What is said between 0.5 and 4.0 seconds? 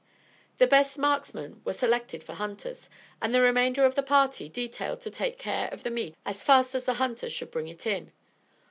The best marksmen were selected for hunters, and the remainder of